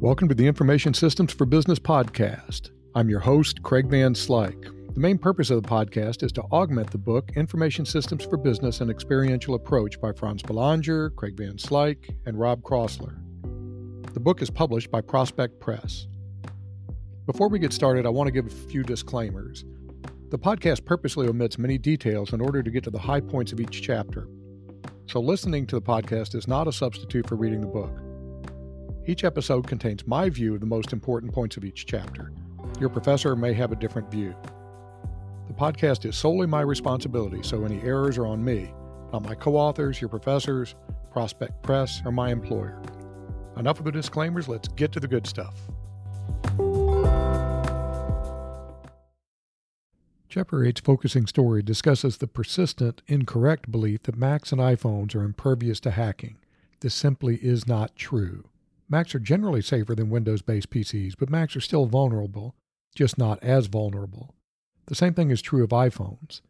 [0.00, 2.70] Welcome to the Information Systems for Business podcast.
[2.94, 4.94] I'm your host, Craig Van Slyke.
[4.94, 8.80] The main purpose of the podcast is to augment the book Information Systems for Business
[8.80, 13.16] An Experiential Approach by France Belanger, Craig Van Slyke, and Rob Crossler.
[14.14, 16.06] The book is published by Prospect Press.
[17.26, 19.64] Before we get started, I want to give a few disclaimers.
[20.28, 23.58] The podcast purposely omits many details in order to get to the high points of
[23.58, 24.28] each chapter.
[25.08, 27.98] So, listening to the podcast is not a substitute for reading the book.
[29.08, 32.30] Each episode contains my view of the most important points of each chapter.
[32.78, 34.34] Your professor may have a different view.
[35.46, 38.70] The podcast is solely my responsibility, so any errors are on me,
[39.10, 40.74] not my co authors, your professors,
[41.10, 42.82] Prospect Press, or my employer.
[43.56, 45.54] Enough of the disclaimers, let's get to the good stuff.
[50.28, 55.80] Chapter 8's focusing story discusses the persistent, incorrect belief that Macs and iPhones are impervious
[55.80, 56.36] to hacking.
[56.80, 58.44] This simply is not true.
[58.90, 62.54] Macs are generally safer than Windows based PCs, but Macs are still vulnerable,
[62.94, 64.34] just not as vulnerable.
[64.86, 66.40] The same thing is true of iPhones.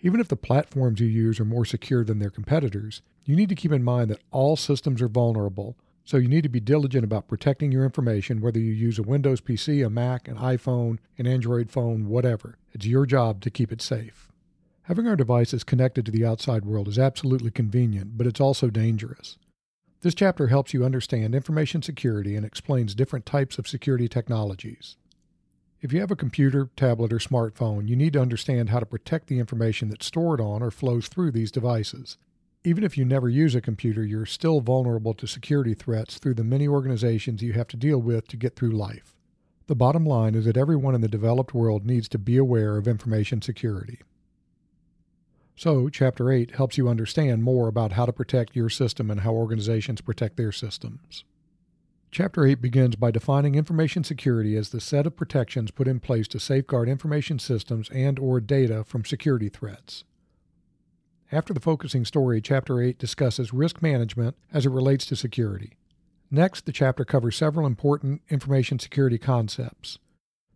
[0.00, 3.54] Even if the platforms you use are more secure than their competitors, you need to
[3.54, 7.28] keep in mind that all systems are vulnerable, so you need to be diligent about
[7.28, 11.70] protecting your information whether you use a Windows PC, a Mac, an iPhone, an Android
[11.70, 12.58] phone, whatever.
[12.72, 14.30] It's your job to keep it safe.
[14.82, 19.38] Having our devices connected to the outside world is absolutely convenient, but it's also dangerous.
[20.04, 24.98] This chapter helps you understand information security and explains different types of security technologies.
[25.80, 29.28] If you have a computer, tablet, or smartphone, you need to understand how to protect
[29.28, 32.18] the information that's stored on or flows through these devices.
[32.64, 36.44] Even if you never use a computer, you're still vulnerable to security threats through the
[36.44, 39.16] many organizations you have to deal with to get through life.
[39.68, 42.86] The bottom line is that everyone in the developed world needs to be aware of
[42.86, 44.00] information security.
[45.56, 49.32] So, Chapter 8 helps you understand more about how to protect your system and how
[49.32, 51.24] organizations protect their systems.
[52.10, 56.28] Chapter 8 begins by defining information security as the set of protections put in place
[56.28, 60.04] to safeguard information systems and or data from security threats.
[61.32, 65.72] After the focusing story, Chapter 8 discusses risk management as it relates to security.
[66.30, 69.98] Next, the chapter covers several important information security concepts.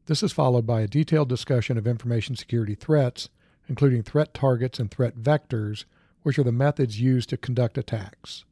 [0.06, 3.28] This is followed by a detailed discussion of information security threats
[3.68, 5.84] including threat targets and threat vectors,
[6.22, 8.44] which are the methods used to conduct attacks.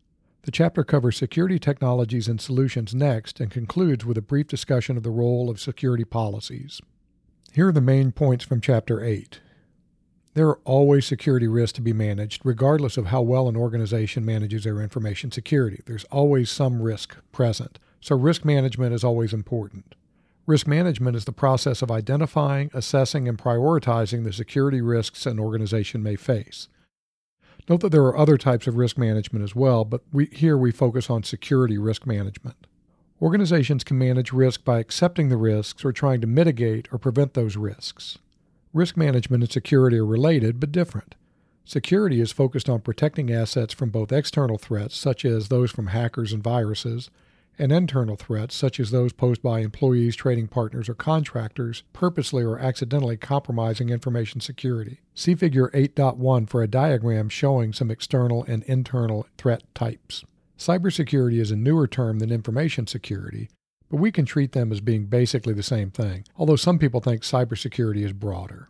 [0.43, 5.03] The chapter covers security technologies and solutions next and concludes with a brief discussion of
[5.03, 6.81] the role of security policies.
[7.53, 9.41] Here are the main points from Chapter 8.
[10.35, 14.65] There are always security risks to be managed, regardless of how well an organization manages
[14.65, 15.81] their information security.
[15.87, 19.95] There's always some risk present, so risk management is always important.
[20.47, 26.05] Risk management is the process of identifying, assessing, and prioritizing the security risks an organization
[26.05, 26.69] may face.
[27.69, 30.71] Note that there are other types of risk management as well, but we, here we
[30.71, 32.69] focus on security risk management.
[33.21, 37.57] Organizations can manage risk by accepting the risks or trying to mitigate or prevent those
[37.57, 38.19] risks.
[38.73, 41.17] Risk management and security are related but different.
[41.65, 46.33] Security is focused on protecting assets from both external threats, such as those from hackers
[46.33, 47.11] and viruses,
[47.59, 52.59] and internal threats, such as those posed by employees, trading partners, or contractors, purposely or
[52.59, 55.01] accidentally compromising information security.
[55.15, 60.25] See Figure 8.1 for a diagram showing some external and internal threat types.
[60.59, 63.51] Cybersecurity is a newer term than information security,
[63.91, 67.23] but we can treat them as being basically the same thing, although some people think
[67.23, 68.69] cybersecurity is broader.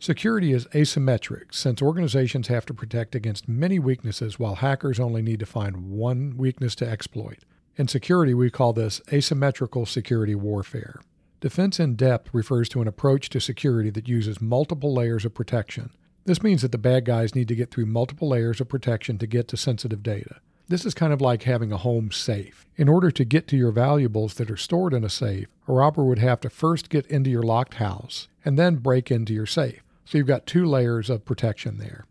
[0.00, 5.38] Security is asymmetric since organizations have to protect against many weaknesses while hackers only need
[5.38, 7.44] to find one weakness to exploit.
[7.80, 11.00] In security, we call this asymmetrical security warfare.
[11.40, 15.88] Defense in depth refers to an approach to security that uses multiple layers of protection.
[16.26, 19.26] This means that the bad guys need to get through multiple layers of protection to
[19.26, 20.40] get to sensitive data.
[20.68, 22.66] This is kind of like having a home safe.
[22.76, 26.04] In order to get to your valuables that are stored in a safe, a robber
[26.04, 29.82] would have to first get into your locked house and then break into your safe.
[30.04, 32.04] So you've got two layers of protection there.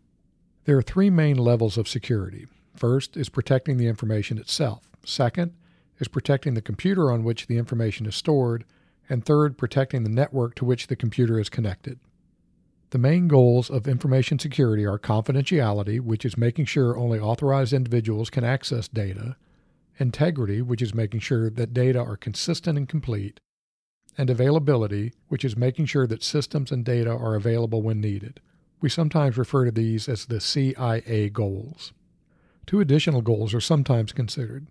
[0.64, 2.48] There are three main levels of security.
[2.74, 4.82] First is protecting the information itself.
[5.04, 5.52] Second
[6.00, 8.64] is protecting the computer on which the information is stored,
[9.08, 12.00] and third, protecting the network to which the computer is connected.
[12.90, 18.30] The main goals of information security are confidentiality, which is making sure only authorized individuals
[18.30, 19.36] can access data,
[19.98, 23.38] integrity, which is making sure that data are consistent and complete,
[24.18, 28.40] and availability, which is making sure that systems and data are available when needed.
[28.80, 31.92] We sometimes refer to these as the CIA goals.
[32.66, 34.66] Two additional goals are sometimes considered.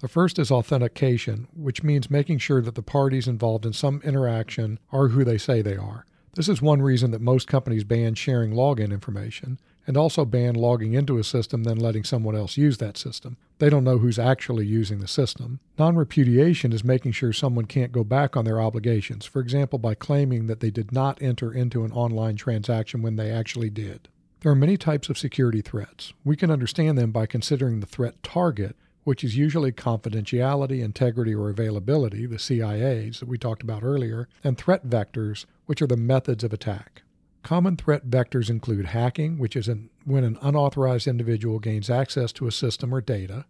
[0.00, 4.78] The first is authentication, which means making sure that the parties involved in some interaction
[4.92, 6.04] are who they say they are.
[6.34, 10.94] This is one reason that most companies ban sharing login information, and also ban logging
[10.94, 13.36] into a system then letting someone else use that system.
[13.58, 15.60] They don't know who's actually using the system.
[15.78, 19.94] Non repudiation is making sure someone can't go back on their obligations, for example, by
[19.94, 24.08] claiming that they did not enter into an online transaction when they actually did.
[24.40, 26.12] There are many types of security threats.
[26.24, 31.48] We can understand them by considering the threat target, which is usually confidentiality, integrity, or
[31.48, 36.42] availability, the CIAs that we talked about earlier, and threat vectors, which are the methods
[36.42, 37.02] of attack.
[37.42, 42.46] Common threat vectors include hacking, which is an, when an unauthorized individual gains access to
[42.46, 43.44] a system or data,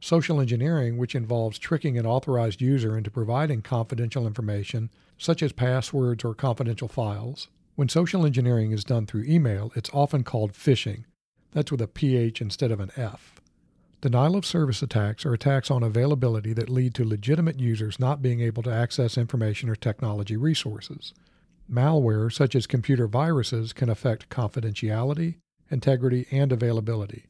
[0.00, 6.24] social engineering, which involves tricking an authorized user into providing confidential information, such as passwords
[6.24, 7.48] or confidential files.
[7.74, 11.04] When social engineering is done through email, it's often called phishing.
[11.52, 13.40] That's with a PH instead of an F.
[14.04, 18.42] Denial of service attacks are attacks on availability that lead to legitimate users not being
[18.42, 21.14] able to access information or technology resources.
[21.72, 25.36] Malware, such as computer viruses, can affect confidentiality,
[25.70, 27.24] integrity, and availability.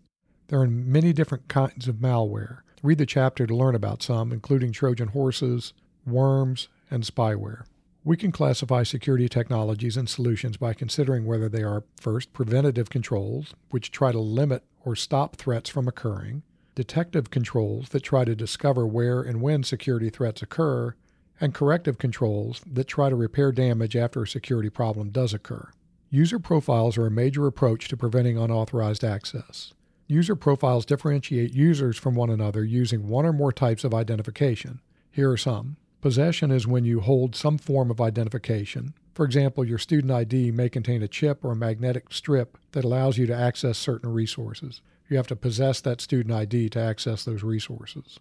[0.49, 2.63] There are many different kinds of malware.
[2.83, 5.75] Read the chapter to learn about some, including Trojan horses,
[6.05, 7.67] worms, and spyware.
[8.03, 13.55] We can classify security technologies and solutions by considering whether they are first preventative controls,
[13.71, 16.43] which try to limit or stop threats from occurring,
[16.75, 20.95] detective controls that try to discover where and when security threats occur,
[21.41, 25.71] and corrective controls that try to repair damage after a security problem does occur.
[26.11, 29.75] User profiles are a major approach to preventing unauthorized access.
[30.07, 34.81] User profiles differentiate users from one another using one or more types of identification.
[35.11, 35.77] Here are some.
[36.01, 38.95] Possession is when you hold some form of identification.
[39.15, 43.17] For example, your student ID may contain a chip or a magnetic strip that allows
[43.17, 44.83] you to access certain resources.
[45.09, 48.19] You have to possess that student ID to access those resources.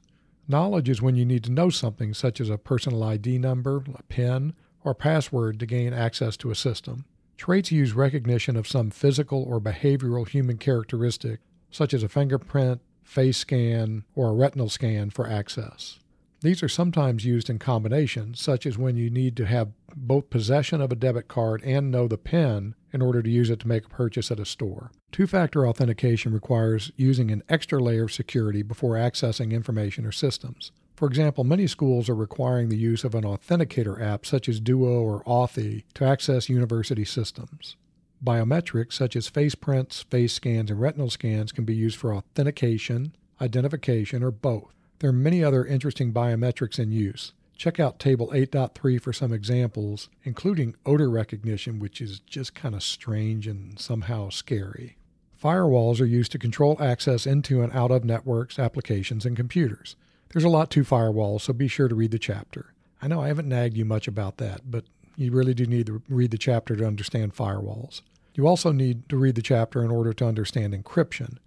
[0.47, 4.03] Knowledge is when you need to know something, such as a personal ID number, a
[4.03, 4.53] PIN,
[4.83, 7.05] or password to gain access to a system.
[7.37, 11.39] Traits use recognition of some physical or behavioral human characteristic,
[11.71, 15.99] such as a fingerprint, face scan, or a retinal scan for access.
[16.41, 20.81] These are sometimes used in combination, such as when you need to have both possession
[20.81, 23.85] of a debit card and know the PIN in order to use it to make
[23.85, 24.91] a purchase at a store.
[25.11, 30.71] Two factor authentication requires using an extra layer of security before accessing information or systems.
[30.95, 35.01] For example, many schools are requiring the use of an authenticator app such as Duo
[35.01, 37.75] or Authy to access university systems.
[38.23, 43.15] Biometrics such as face prints, face scans, and retinal scans can be used for authentication,
[43.41, 44.73] identification, or both.
[44.99, 47.33] There are many other interesting biometrics in use.
[47.63, 52.83] Check out Table 8.3 for some examples, including odor recognition, which is just kind of
[52.83, 54.97] strange and somehow scary.
[55.41, 59.95] Firewalls are used to control access into and out of networks, applications, and computers.
[60.33, 62.73] There's a lot to firewalls, so be sure to read the chapter.
[63.01, 64.83] I know I haven't nagged you much about that, but
[65.15, 68.01] you really do need to read the chapter to understand firewalls.
[68.35, 71.37] You also need to read the chapter in order to understand encryption.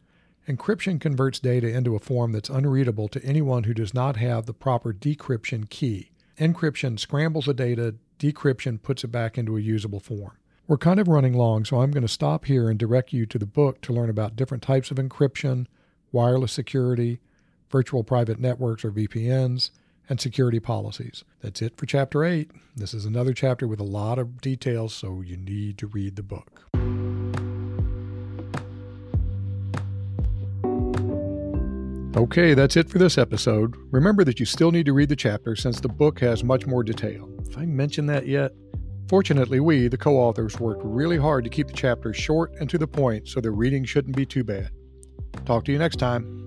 [0.49, 4.55] Encryption converts data into a form that's unreadable to anyone who does not have the
[4.55, 6.13] proper decryption key.
[6.39, 10.39] Encryption scrambles the data, decryption puts it back into a usable form.
[10.69, 13.39] We're kind of running long, so I'm going to stop here and direct you to
[13.39, 15.67] the book to learn about different types of encryption,
[16.13, 17.19] wireless security,
[17.69, 19.71] virtual private networks or VPNs,
[20.09, 21.25] and security policies.
[21.41, 22.53] That's it for Chapter 8.
[22.77, 26.23] This is another chapter with a lot of details, so you need to read the
[26.23, 26.63] book.
[32.17, 33.77] Okay, that's it for this episode.
[33.91, 36.83] Remember that you still need to read the chapter since the book has much more
[36.83, 37.29] detail.
[37.47, 38.53] If I mentioned that yet?
[39.07, 42.79] Fortunately, we, the co authors, worked really hard to keep the chapters short and to
[42.79, 44.71] the point so the reading shouldn't be too bad.
[45.45, 46.46] Talk to you next time.